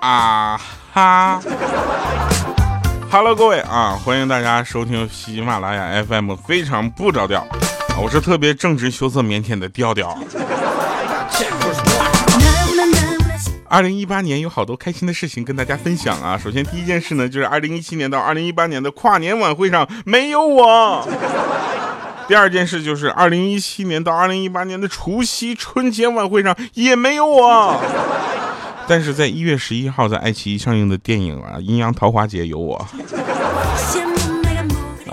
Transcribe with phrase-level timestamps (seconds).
[0.00, 0.58] 啊
[0.92, 1.40] 哈
[3.10, 7.46] ，Hello，各位啊，欢迎大家收听喜马拉雅 FM，非常不着调，
[8.00, 10.16] 我是特别正直、羞涩、腼腆的调调。
[13.70, 16.38] 二零一八年有好多开心的事情跟大家分享啊。
[16.38, 21.06] 首先第一件事呢，就是二零一七年到二零一八年的跨年晚会上没有我。
[22.26, 27.78] 第二件事就是二零一七年到二零一八年的除夕春节晚会上也没有我。
[28.86, 32.86] 但是在一月十一号在爱奇艺上映的电影啊《阴阳桃花劫》有我。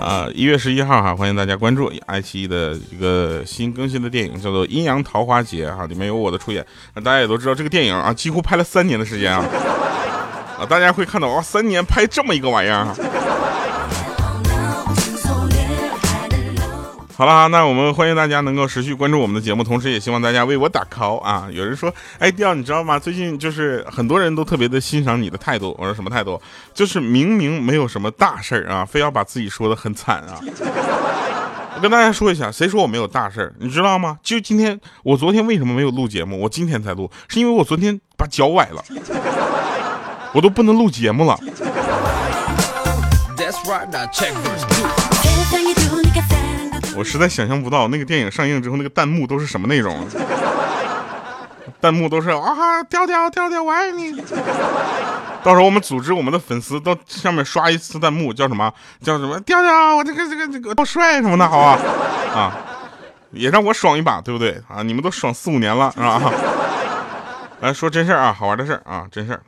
[0.06, 6.64] 啊，一月十一号哈，欢迎大家关注爱奇艺的一个新更新的电影，叫做《阴阳桃花劫》哈，里面有我的出演。
[6.94, 9.44] 那大家也都知道，这个电影啊，几乎拍了三年的时间啊，
[10.60, 12.86] 啊，大家会看到哇，三年拍这么一个玩意儿
[17.18, 21.48] 好了，那我们欢迎大家能够持续关注我们的节目，同时也希望大家为我打 call 啊！
[21.50, 22.98] 有人说，哎，调，你知道吗？
[22.98, 25.74] 最近就是很多人都特别的欣赏你的态度。
[25.78, 26.38] 我说什么态度？
[26.74, 30.38] 就是明明没有什么大事儿啊，非要把自己说的很惨啊。
[31.74, 33.54] 我跟大家说一下，谁说我没有大事儿？
[33.60, 34.18] 你知道吗？
[34.22, 36.38] 就今天，我昨天为什么没有录节目？
[36.38, 38.84] 我今天才录，是因为我昨天把脚崴了，
[40.34, 41.40] 我都不能录节目了。
[46.96, 50.06] 我实在想象不到那个电影上映之后，那个弹幕都是什么内容。
[51.80, 54.12] 弹幕都是啊，调调调调，我爱你。
[55.42, 58.72] 到时候我们组织我们的粉丝到上面刷一次弹幕，叫什么？
[59.02, 59.38] 叫什么？
[59.40, 61.78] 调调，我这个这个这个好帅什么的，好啊
[62.34, 62.56] 啊，
[63.30, 64.82] 也让我爽一把，对不对啊？
[64.82, 66.32] 你们都爽四五年了，是吧？
[67.60, 69.42] 来说真事儿啊，好玩的事儿啊，真事儿。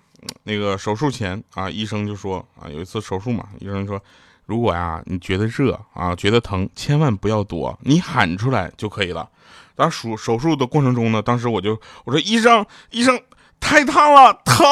[0.44, 4.00] 那个手术前啊，医生就说啊，有一次手术嘛，医生说，
[4.48, 9.28] 如果呀你觉得热啊，觉得疼，千万不要躲，你喊出来就可以了。
[9.76, 13.20] 当手手术的过程中呢，当时我就我说医生医生
[13.60, 14.64] 太烫了，疼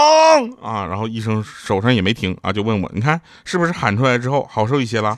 [0.62, 0.86] 啊！
[0.86, 5.14] 然后医生手上也没停啊，就问我，你看是不是喊出来之后好受一些了？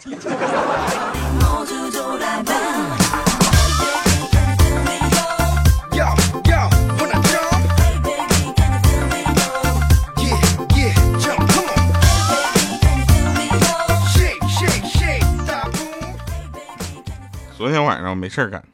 [17.68, 18.64] 昨天晚上没事儿干，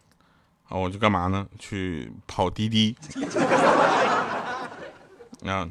[0.69, 1.45] 啊，我就干嘛呢？
[1.59, 2.95] 去跑滴滴。
[5.45, 5.69] 啊，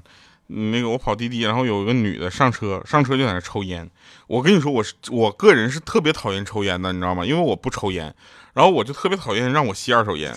[0.48, 3.90] 那个我跑滴滴，然后有一个女的上车，上车就在那抽烟。
[4.28, 7.26] 我跟你说，我是我个人是特别讨厌抽烟的，你知道吗？
[7.26, 8.14] 因为我不抽烟，
[8.54, 10.36] 然后我就特别讨厌让我吸二手烟。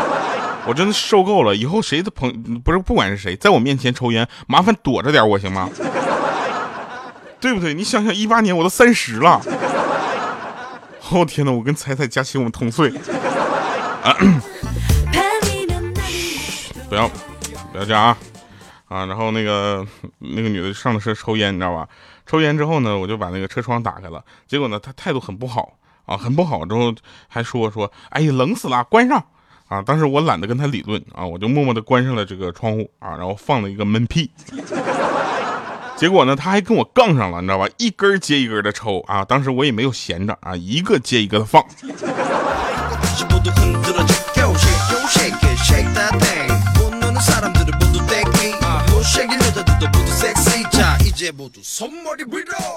[0.64, 2.32] 我真的受够了，以后谁的朋
[2.64, 5.68] 不是不管是谁，在我面前抽烟，麻烦躲着点我行吗？
[7.38, 7.74] 对不对？
[7.74, 9.38] 你想想，一八年我都三十了。
[11.14, 12.90] 哦天哪，我跟彩彩、佳琪我们同岁，
[16.88, 17.06] 不要
[17.70, 18.16] 不要这样啊
[18.88, 19.04] 啊！
[19.06, 19.86] 然后那个
[20.18, 21.86] 那个女的上了车抽烟，你知道吧？
[22.26, 26.94] 抽烟之后呢，我就把那个车窗打开了，结果呢，她态度很不好啊，很不好，之后
[27.28, 29.22] 还说说，哎呀，冷死了，关上
[29.68, 29.82] 啊！
[29.82, 34.30] 当时我懒得跟她理论啊，我就默默的关上了这个窗户啊，然后放了一个闷屁。
[36.02, 37.68] 结果呢，他还跟我杠上了，你知道吧？
[37.78, 41.64] 一根接一根的抽啊，当时我也没有闲着啊，一个接一个的放。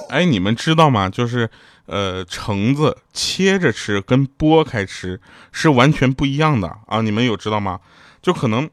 [0.09, 1.09] 哎，你们知道吗？
[1.09, 1.49] 就是
[1.87, 5.19] 呃，橙子切着吃跟剥开吃
[5.51, 7.79] 是完全不一样的啊，你们有知道吗？
[8.21, 8.69] 就可能。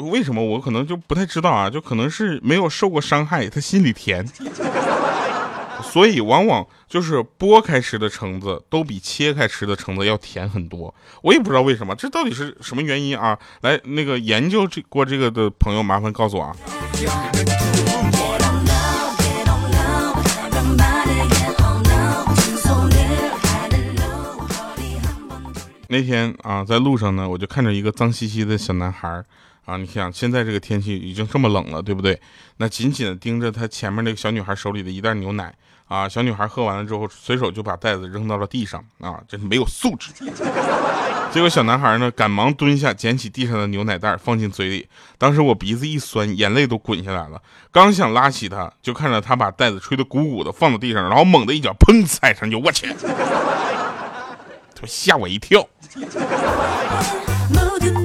[0.00, 1.68] 为什么我可能就不太知道啊？
[1.68, 4.26] 就可能是没有受过伤害，他心里甜，
[5.82, 10.94] 所以往往就是剥开吃的橙子都比切开吃的橙子要甜很多。
[11.22, 13.38] 我也不知道为什么，这到底是什么原因啊？
[13.62, 16.56] 来，那个研究这过这个的朋友，麻烦告诉我啊！
[25.92, 29.24] 那天啊，在路上呢，我就看着一个脏兮兮的小男孩
[29.64, 29.76] 啊。
[29.76, 32.20] 你想，现在这个天气已经这么冷了，对不对？
[32.58, 35.52] 那紧紧的盯着他前面那个小女孩手里的一袋牛奶
[35.88, 36.08] 啊。
[36.08, 40.10] 小女孩喝完了之后，随手就把袋子扔到了地上啊，真是没有素质。
[41.32, 44.88] 结果小男孩呢，赶忙蹲下，捡起地上的牛奶袋放进嘴里。
[45.16, 47.40] 当时我鼻子一酸，眼泪都滚下来了。
[47.70, 52.92] 刚想拉起他，就看着他把袋子吹得鼓鼓的，放到地上，然后猛地一脚砰踩上去，我去！
[54.74, 55.64] 他吓我一跳。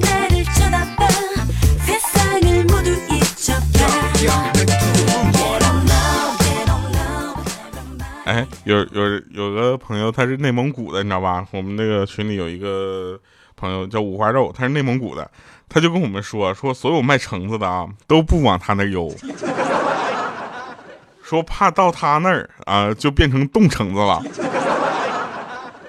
[8.26, 11.46] 哎，有有有个朋友他是内蒙古的，你知道吧？
[11.52, 13.16] 我们那个群里有一个
[13.54, 15.30] 朋友叫五花肉，他是内蒙古的，
[15.68, 19.08] 他就跟我们说说所有卖橙子的啊都不往他那邮，
[21.22, 24.20] 说怕到他那儿啊就变成冻橙子了。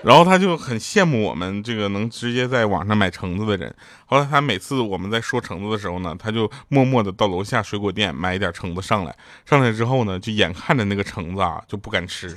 [0.07, 3.75] 然后他就很羡慕我们这个能直接在网上买橙子的人。
[4.05, 9.13] 后来他每次我们在说橙子的时候呢，他就默默的到楼下水果店买一点橙子上来。
[9.45, 12.33] 上来之后呢，就眼看着那个橙子啊就不敢吃，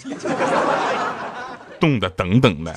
[1.79, 2.77] 冻的等等的。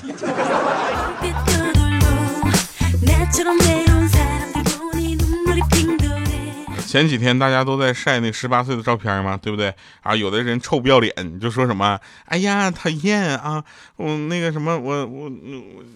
[6.93, 10.15] 前几天大家都在晒那十八岁的照片嘛，对不对啊？
[10.15, 13.63] 有的人臭不要脸，就说什么，哎呀，讨厌啊，
[13.95, 15.31] 我那个什么，我我我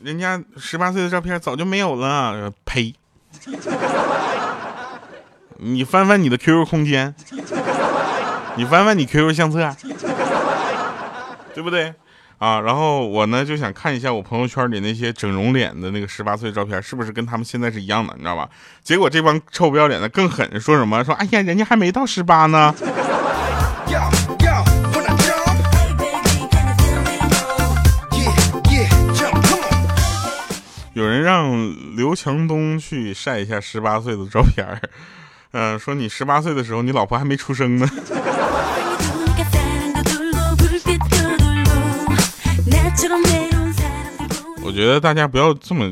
[0.03, 2.95] 人家十八岁的照片早就没有了，呸！
[5.57, 7.13] 你翻翻你的 QQ 空间，
[8.55, 9.71] 你翻翻你 QQ 相册，
[11.53, 11.93] 对不对？
[12.37, 18.47] 啊，然后我呢就想看一下我朋友圈里那些整容脸的那个十八岁照片，是不是跟他们现在是一样的，你知道吧？
[18.83, 22.75] 结果这帮臭不要脸的更狠，说什么说，哎呀，人家还没到十八呢。
[30.93, 34.79] 有人让刘强东去晒一下十八岁的照片儿，
[35.51, 37.87] 嗯、说你十八岁的时候，你老婆还没出生呢。
[44.67, 45.89] 我觉得大家不要这么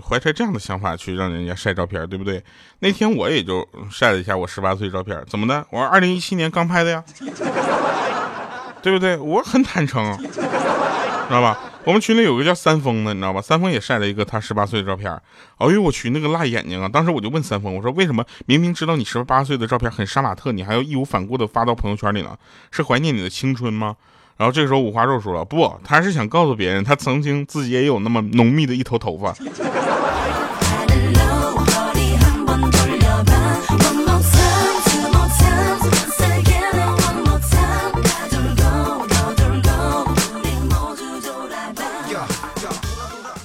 [0.00, 2.40] 怀揣这样的想法去让人家晒照片，对不对？
[2.78, 5.66] 那天我也就晒了一下我十八岁照片，怎么的？
[5.70, 7.04] 我二零一七年刚拍的呀，
[8.80, 9.16] 对不对？
[9.16, 10.40] 我很坦诚，知
[11.30, 11.58] 道吧？
[11.82, 13.40] 我们群里有个叫三丰的，你知道吧？
[13.40, 15.10] 三丰也晒了一个他十八岁的照片。
[15.58, 16.88] 哎呦我去，那个辣眼睛啊！
[16.88, 22.38] 当时我就问三丰，我说为什么明明知道你十八岁的照片很杀马特，你还要义无反顾的发到朋友圈里呢？
[22.70, 23.96] 是怀念你的青春吗？
[24.36, 29.34] 然后这个时候五花肉说了不他是想告诉别人他曾经自己也有那么浓密的一头头发。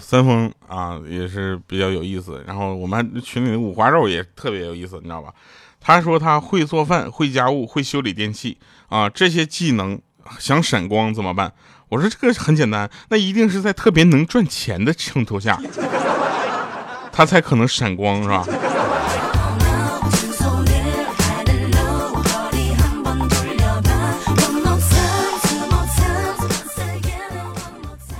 [0.01, 5.33] 三丰啊也是比较有意思然后我们群里的五花肉也特别有意思你知道吧？
[5.79, 8.57] 他说他会做饭会家务会修理电器
[8.89, 9.97] 啊这些技能
[10.39, 11.51] 想闪光怎么办？
[11.89, 15.59] 我说这个很简单，那一定是在特别能赚钱的衬托下，
[17.11, 18.45] 他才可能闪光，是吧？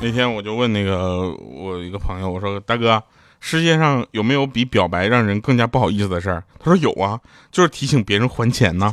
[0.04, 3.02] 那天我就问那个我一个朋友，我说大哥，
[3.40, 6.44] 世界上有没有比表白让人更加不好意思的事儿？
[6.60, 7.20] 他说有啊，
[7.52, 8.92] 就是提醒别人还钱呢。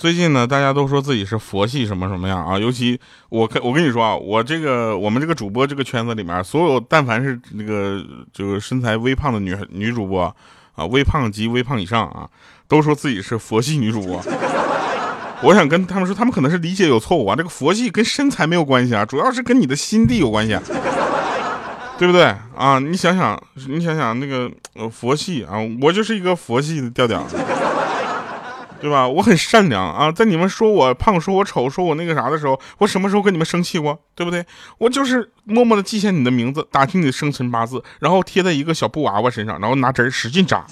[0.00, 2.98] 最近呢，大家都说自己是佛系什么什么样啊，尤其
[3.28, 8.02] 我跟我跟你说啊，我这个我们这个主播这个圈子里面，所有但凡是那个
[8.32, 10.34] 就是身材微胖的女女主播
[10.74, 12.26] 啊，微胖及微胖以上啊，
[12.66, 14.22] 都说自己是佛系女主播。
[15.42, 17.36] 我想跟他们说，他们可能是理解有错误啊。
[17.36, 20.62] 这个佛系跟身材没有关系啊，主要是跟你的心地有关系、啊，
[21.98, 22.78] 对不对啊？
[22.78, 23.38] 你想想，
[23.68, 24.50] 你想想那个
[24.88, 27.22] 佛系啊，我就是一个佛系的调调。
[28.80, 29.06] 对吧？
[29.06, 33.98] 我很善良啊，在你们说我胖、说我丑、说我那个啥的时候，我什么时候跟你们生气过？
[34.14, 34.44] 对不对？
[34.78, 40.64] 我就是默默的记下你的名字，打听你的生辰八字，然后贴在一个小布娃娃身上，然后拿针使劲扎。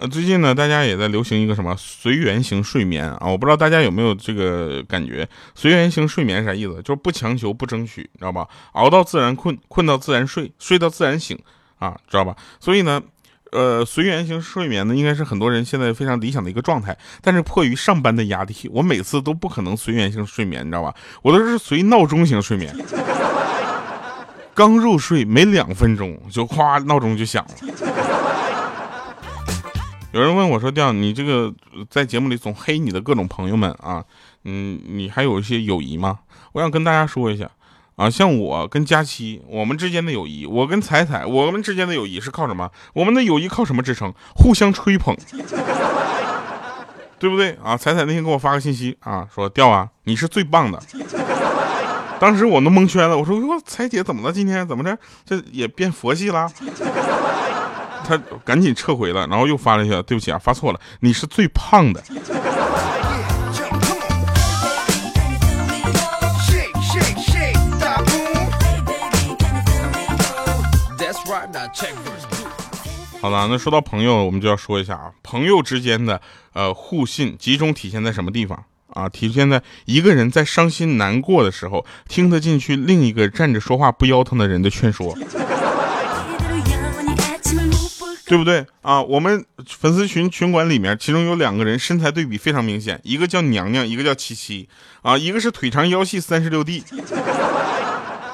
[0.00, 3.26] 呃，最近呢，大家也在流行一个什么随缘型睡眠啊？
[3.26, 6.80] 我不知道大家有没有这个感觉，随缘型睡眠啥意思？
[6.82, 8.46] 就是不强求、不争取，知道吧？
[8.72, 11.36] 熬到自然困，困到自然睡，睡到自然醒，
[11.80, 12.36] 啊，知道吧？
[12.60, 13.02] 所以呢，
[13.52, 16.96] 呃，随缘型睡眠呢，应该是很多人现在非常理想的一个状态。
[17.22, 20.94] 但是迫于上班的压力，我每次都不可能随缘型睡眠，你知道吧？
[21.22, 22.74] 我都是随闹钟型睡眠。
[24.54, 27.50] 刚入睡没两分钟，就哗闹钟就响了。
[30.12, 31.54] 有人问我说：“调，你这个
[31.90, 34.02] 在节目里总黑你的各种朋友们啊，
[34.44, 36.20] 嗯，你还有一些友谊吗？”
[36.52, 37.48] 我想跟大家说一下
[37.98, 42.70] 啊，像我跟佳期，我们之间的友谊，我跟彩彩，我们之间的友谊是靠什么？
[42.94, 44.14] 我们的友谊靠什么支撑？
[44.36, 45.16] 互相吹捧，
[47.18, 47.76] 对不对啊？
[47.76, 50.80] 彩彩那天给我发个信息啊，说：“调啊，你是最棒的。”
[52.20, 54.32] 当时我都蒙圈了，我说：“我彩姐怎么了？
[54.32, 54.96] 今天怎么着？
[55.26, 56.48] 这也变佛系了？”
[58.06, 62.00] 他赶紧撤回了，然后又发了一下：“对不起啊，发错了，你是最胖的。”
[73.20, 76.20] 好了那说到朋友我们就要说一下啊朋友之间的
[76.52, 78.64] 呃互信集中体现在什么地方？
[78.94, 85.16] 啊体现在一个人在伤心难过的时候听得进去另一个站着说话不腰疼的人的劝说。
[88.26, 88.66] 对不对？
[88.82, 94.68] 啊我们粉丝群群管里面其中有两个人身材对比非常明显一个叫娘娘一个叫七七
[95.02, 96.84] 啊一个是腿长腰细三十六 d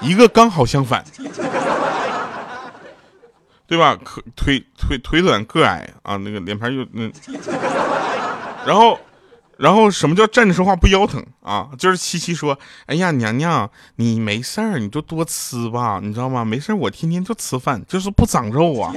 [0.01, 1.05] 一个刚好相反。
[3.67, 3.99] 对吧？
[4.05, 7.11] 可腿腿腿短个矮啊，那个脸盘又那，
[8.67, 8.99] 然后，
[9.57, 11.71] 然后什么叫站着说话不腰疼啊？
[11.79, 16.45] 就是七七说，哎呀，娘娘，你没事儿你就多吃吧，你知道吗？
[16.45, 18.93] 没事儿我天天就吃饭，就是不长肉啊。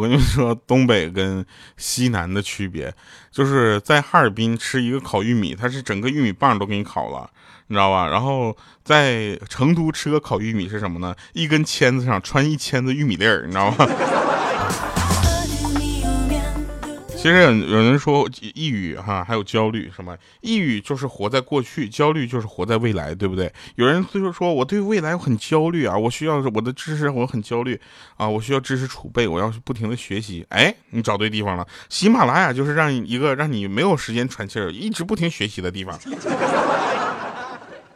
[0.00, 1.44] 我跟你说，东北跟
[1.76, 2.94] 西南的区别，
[3.30, 7.28] 就是在哈尔滨吃一个烤玉米，它是整个玉米棒都给你烤了，
[7.66, 8.08] 你知道吧？
[8.08, 11.14] 然后在成都吃个烤玉米是什么呢？
[11.34, 13.86] 一根签子上穿一签子玉米粒儿，你知道吗？
[17.20, 20.16] 其实有有人说抑郁哈，还有焦虑什么？
[20.40, 23.52] 抑郁就是活在过去，焦虑就是活在未来，对不对？
[23.74, 27.78] 有人就是说我对未来很焦虑啊，我需要我的知识，我很焦虑
[28.16, 30.46] 啊，我需要知识储备，我要不停的学习。
[30.48, 36.00] 哎，你找对地方了，喜马拉雅就是让一个让你没有时间喘气儿，一直不停学习的地方。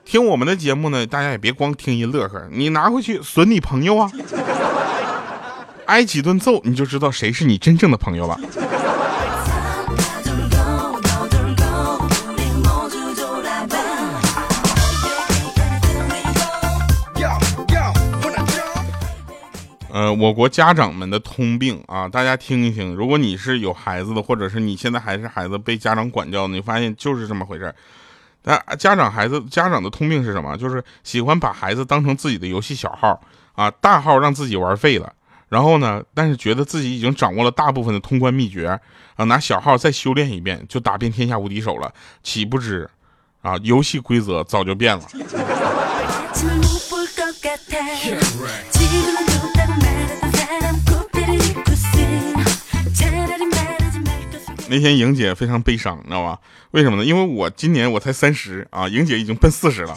[0.04, 4.12] 听我们的节目呢，大家也别光听一乐呵，你拿回去损你朋友啊，
[5.86, 8.38] 挨几顿揍你就知道谁是你真正的朋友了。
[19.94, 22.96] 呃，我国家长们的通病啊，大家听一听。
[22.96, 27.74] 如果你是有孩子的，或者是你现在还是孩子被家长管教，你发现就是这么回事儿。
[28.42, 30.56] 那家长孩子家长的通病是什么？
[30.56, 33.20] 就是喜欢把孩子当成自己的游戏小号
[33.52, 35.12] 啊，大号让自己玩废了。
[35.48, 38.76] 然后呢，但是觉得自己已经掌握了大部分的通关秘诀
[39.14, 41.94] 啊，拿小号再修炼一遍，就打遍天下无敌手了。
[42.24, 42.90] 岂不知
[43.42, 45.04] 啊，游戏规则早就变了。
[54.68, 56.38] 那天莹姐非常悲伤，你知道吧？
[56.70, 57.04] 为什么呢？
[57.04, 59.96] 因为我今年我才三十啊，莹姐已经奔四十了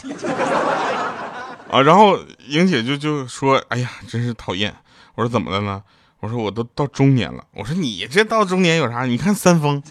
[1.70, 1.80] 啊。
[1.80, 4.74] 然后莹姐就就说：“哎呀，真是讨厌。”
[5.16, 5.82] 我说：“怎么了呢？”
[6.20, 9.04] 我说：“我都到中年了。”我说：“你这到中年有啥？
[9.04, 9.82] 你看三丰，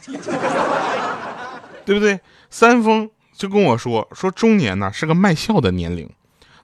[1.86, 2.20] 对不对？
[2.50, 6.10] 三丰就跟我说说中年呢是个卖笑的年龄。”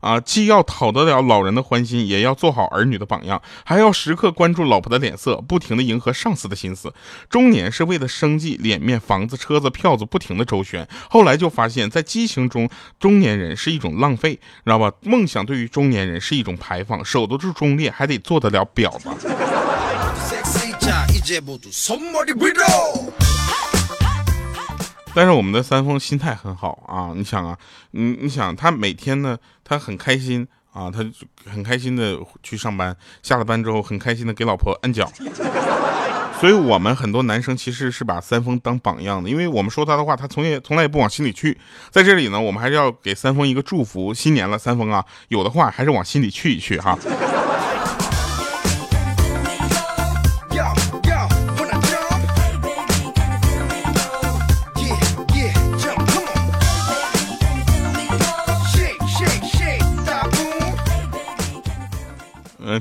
[0.03, 6.93] 啊，既要讨得了老人的欢心，也要做好儿女的榜样，还要时刻关注老婆的脸色，不停的迎合上司的心思。
[7.29, 10.85] 中年是为了生计、脸面、房子、车子、票子不停的周旋。
[11.09, 12.69] 后来就发现，在激情中，
[12.99, 14.91] 中年人是一种浪费，知道吧？
[15.03, 19.07] 梦想对于中年人是一种排放，守得住忠烈，还得做得了婊子。
[25.15, 27.57] 但是我们的三丰心态很好啊，你想啊，
[27.91, 31.05] 你你想他每天呢，他很开心啊，他
[31.45, 35.11] 很开心的去上班，下了班之后很开心的给老婆按脚。
[36.41, 41.57] 所以，我们很多男生其实是把三丰当榜样的，因为我们说他的话，他从也从来也不往心里去。
[41.89, 46.97] 在这里呢，我们还是要给三丰一个祝福，新年了，三丰啊，有的话还是往心里去一去哈。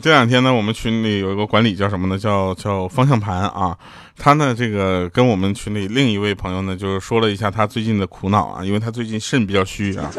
[0.02, 2.18] 这两天呢，我们群里有一个管理叫什么呢？
[2.18, 3.78] 叫叫方向盘啊。
[4.18, 10.10] 他呢，这个跟我们群里另一位朋友呢，就是说了一下他最近的苦恼啊，因为他最近肾比较虚啊。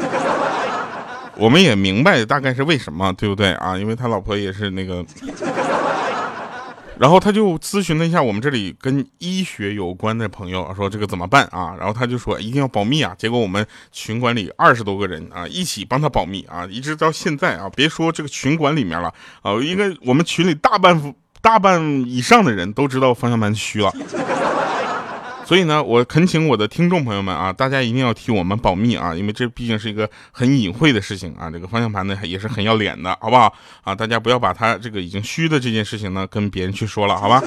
[1.36, 3.78] 我们也明白大概是为什么，对不对啊？
[3.78, 5.04] 因为他老婆也是那个，
[7.00, 11.76] 然后他就咨询了一下我们这里跟医学有关的朋友，说这个怎么办啊？
[11.78, 13.16] 然后他就说一定要保密啊。
[13.18, 23.92] 结果我们群管里二十多个人啊，一起帮他保密啊，一直到现在啊，别说这个群管里面了啊，应该我们群里大半大半以上的人都知道方向盘虚了。
[25.46, 31.50] 所以呢，我恳请我的听众朋友们啊，大家一定要替我们保密啊，因为这毕竟是一个很隐晦的事情啊。
[31.50, 33.94] 这个方向盘呢也是很要脸的，好不好啊？
[33.94, 37.44] 大家不要把它这个已经虚的这件事情呢跟别人去说了，好吧？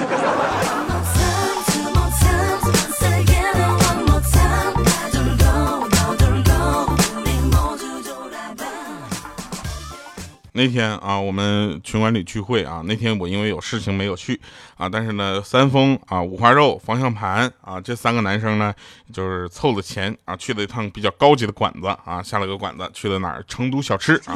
[10.57, 14.41] 那天啊，我们群管理聚会啊，那天我因为有事情没有去
[14.75, 18.73] 啊，但是呢，三丰啊、五花肉、方向盘啊这三个男生呢，
[19.13, 23.45] 就是凑了钱啊，去了一趟比较高级的馆子啊，下了个馆子，去了哪儿？
[23.47, 24.35] 成都小吃啊。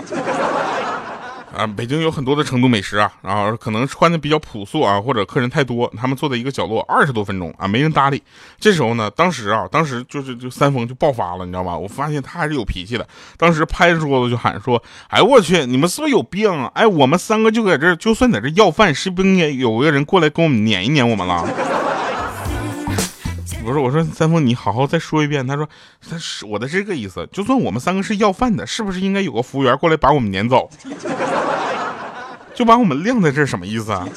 [1.56, 8.22] 啊，北京有很多的成都美食啊，然后可能穿的比较朴素啊，或者客人太多，他们坐在一个角落二十多分钟啊，没人搭理。
[8.60, 11.78] 这时候呢，当时啊，当时就是就三丰就爆发了，你知道吧？
[11.78, 16.72] 我发现他还是有脾气的，当时拍着桌子就喊说：“哎，我去，你们是不是有病啊？
[16.74, 21.46] 哎，我们三个就在这，就算在这要饭，是不是应该有个人过来跟我们撵一撵我们了？”
[23.64, 25.46] 不是，我说三丰，你好好再说一遍。
[25.46, 25.70] 他说，
[26.10, 27.28] 他是我的这个意思。
[27.32, 30.70] 就算我们三个是要饭的，是不是应该有个服务员过来把我们撵走？
[32.56, 34.08] 就把我们晾在这儿，什么意思啊？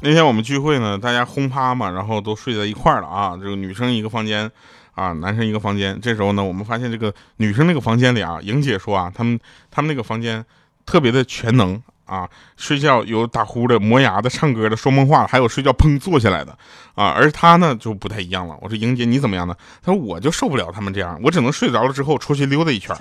[0.00, 4.50] 那天我们聚会呢，大家轰趴嘛，然后都睡在一块儿了啊，这个女生一个房间。
[4.94, 5.98] 啊，男生一个房间。
[6.00, 9.38] 这时候呢，我们发现这个女生那个房间里啊，莹姐说啊，他们
[9.70, 10.44] 他们那个房间
[10.86, 16.56] 特别的全能啊，睡觉有打呼的、磨牙的、唱歌的、说梦话的，还有睡觉砰坐下来的
[16.94, 17.06] 啊。
[17.06, 18.56] 而她呢就不太一样了。
[18.60, 19.54] 我说莹姐你怎么样呢？
[19.82, 22.94] 她说我就受不了他们这样，我只能睡着了之后出去溜达一圈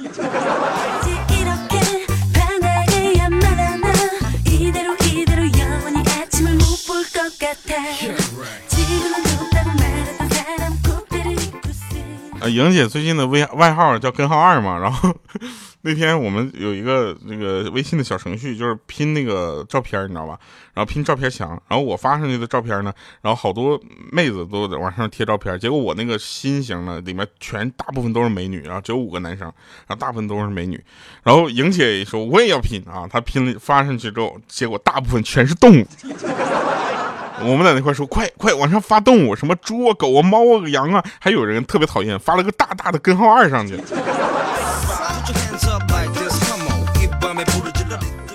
[12.42, 15.16] 啊，莹姐最近的微外号叫根号二嘛，然后
[15.82, 20.40] 那天我们有一个那个微信的小程序，就是拼那个照片，你知道吧？
[20.74, 23.80] 然后拼照片墙，然后我发上去的照片呢，然后好多
[24.12, 29.46] 妹子都在往上贴照片，结果我那个心形呢，里面全大部分都是美女，然后只有五个男生，
[29.86, 30.84] 然后大部分都是美女。
[31.22, 35.88] 然后莹姐说我也要拼啊，她拼了发上去之后，结果大部分全是动物。
[37.44, 43.80] 我们在那块说快快往上发动物什么猪啊狗啊猫啊羊啊还有人特别讨厌发了个大大的根号二上去。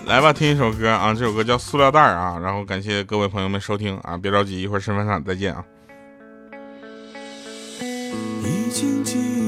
[0.06, 5.64] 来吧听一首歌啊这首歌叫塑料袋啊然后感谢各位朋友们收听啊别着急一会儿身份上再见啊。
[8.44, 9.45] 已经记忆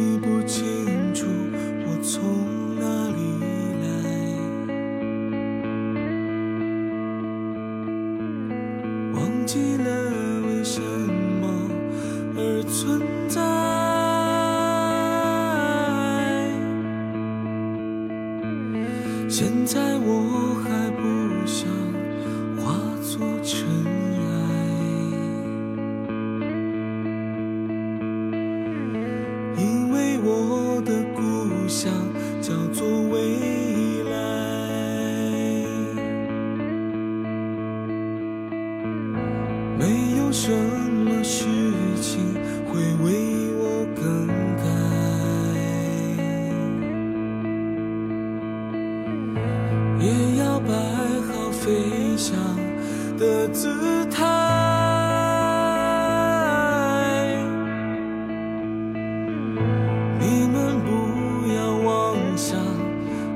[62.38, 62.56] 想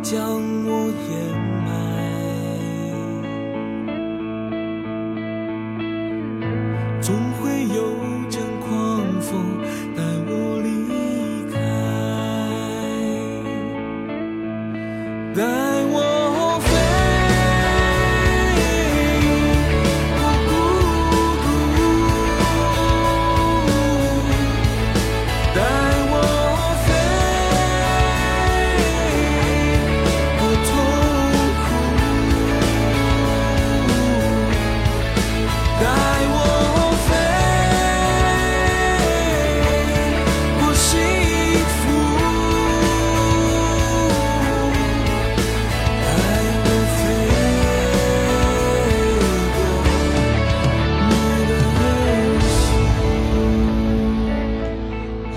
[0.00, 0.22] 将
[0.64, 1.61] 我淹没。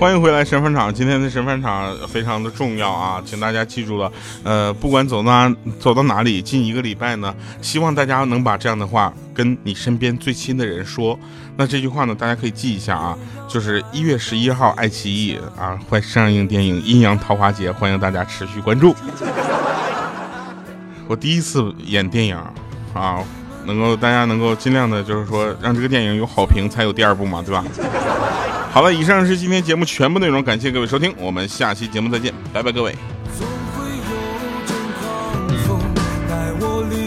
[0.06, 4.12] 欢迎回来神饭场，今天的神饭场非常的重要啊，请大家记住了，
[4.44, 11.18] 呃，不管走到走到哪里，近一个礼拜呢，希望大家能把这样的话跟你身边最亲的人说。
[11.56, 18.94] 那这句话呢，大家可以记一下啊，就是一月十一号，爱奇艺啊会上映电影《阴阳桃花劫》，欢迎大家持续关注。
[21.08, 22.36] 我第一次演电影
[22.94, 23.18] 啊，
[23.64, 27.64] 能够大家能够尽量的，就是说让这个电影有好评，才有第二部嘛，对吧？
[28.76, 32.94] 好了，以上是今天节目全部内容，感谢各位收听，我们下期节目再见，拜拜，各位。
[33.38, 34.04] 总会有
[34.66, 35.80] 阵狂风
[36.28, 37.05] 带我离